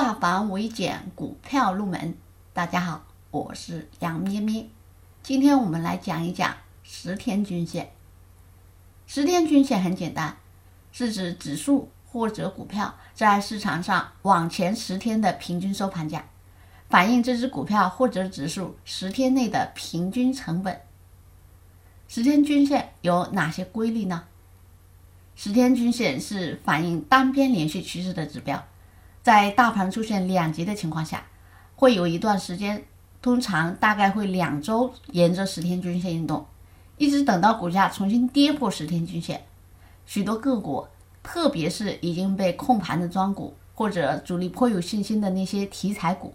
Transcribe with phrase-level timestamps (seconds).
[0.00, 2.14] 化繁为简，股票入门。
[2.52, 4.68] 大家好，我是杨咩咩。
[5.24, 6.54] 今天我们来讲一讲
[6.84, 7.90] 十天均线。
[9.08, 10.36] 十天均线很简单，
[10.92, 16.24] 是指指数或者股票在市场上往前十天的平均收盘价，
[16.88, 20.80] 反映这只股票或者指数十天内的平均成本。
[22.06, 24.26] 十天均线有哪些规律呢？
[25.34, 28.64] 十天均线是反映单边连续趋势的指标。
[29.22, 31.22] 在大盘出现两极的情况下，
[31.76, 32.82] 会有一段时间，
[33.20, 36.46] 通常大概会两周，沿着十天均线运动，
[36.96, 39.44] 一直等到股价重新跌破十天均线。
[40.06, 40.86] 许多个股，
[41.22, 46.32] 特别是已经被控盘的庄股或者主力颇有信心的那些题材股，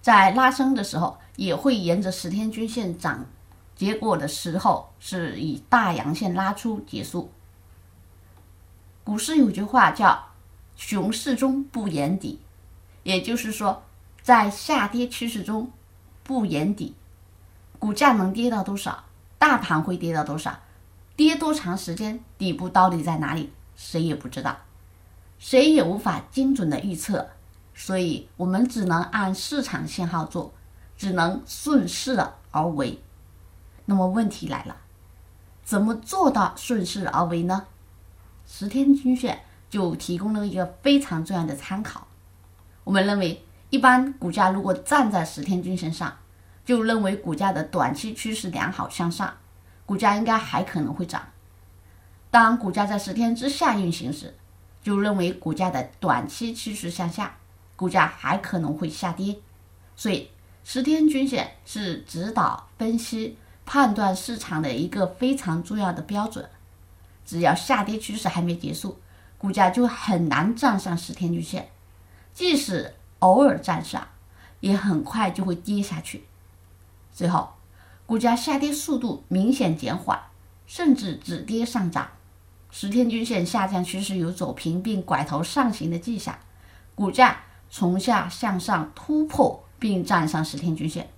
[0.00, 3.26] 在拉升的时候也会沿着十天均线涨，
[3.74, 7.32] 结果的时候是以大阳线拉出结束。
[9.02, 10.27] 股市有句话叫。
[10.78, 12.38] 熊市中不言底，
[13.02, 13.82] 也就是说，
[14.22, 15.72] 在下跌趋势中
[16.22, 16.94] 不言底，
[17.80, 19.04] 股价能跌到多少，
[19.38, 20.60] 大盘会跌到多少，
[21.16, 24.56] 跌多长时间，底部到底在哪里，谁也不知道，
[25.40, 27.28] 谁也无法精准的预测，
[27.74, 30.54] 所以我们只能按市场信号做，
[30.96, 33.02] 只能顺势而为。
[33.84, 34.76] 那么问题来了，
[35.64, 37.66] 怎么做到顺势而为呢？
[38.46, 39.42] 十天均线。
[39.70, 42.06] 就提供了一个非常重要的参考。
[42.84, 46.16] 我们认为，一般股价如果站在十天均线上，
[46.64, 49.34] 就认为股价的短期趋势良好向上，
[49.84, 51.20] 股价应该还可能会涨；
[52.30, 54.34] 当股价在十天之下运行时，
[54.82, 57.36] 就认为股价的短期趋势向下，
[57.76, 59.38] 股价还可能会下跌。
[59.96, 60.30] 所以，
[60.64, 66.48] 十天均线是指导分析、判断市场的一个非常重要的标准。
[67.26, 68.98] 只要下跌趋势还没结束，
[69.38, 71.70] 股价就很难站上十天均线，
[72.34, 74.08] 即使偶尔站上，
[74.58, 76.24] 也很快就会跌下去。
[77.12, 77.50] 最后，
[78.04, 80.20] 股价下跌速度明显减缓，
[80.66, 82.08] 甚至止跌上涨，
[82.72, 86.36] 十天均线下降趋势有走平并拐头上行的迹象，
[86.96, 91.08] 股价从下向上突破并站上十天均线，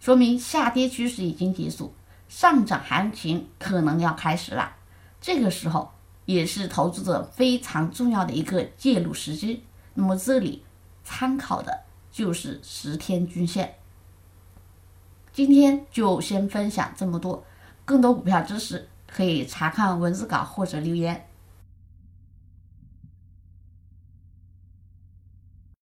[0.00, 1.92] 说明下跌趋势已经结束，
[2.26, 4.76] 上涨行情可能要开始了。
[5.20, 5.92] 这个时候。
[6.26, 9.64] 也是投资者非常重要的一个介入时机。
[9.94, 10.62] 那么这里
[11.02, 13.76] 参考的就是十天均线。
[15.32, 17.44] 今天就先分享这么多，
[17.84, 21.26] 更多股票知识可以查看文字稿或者留言。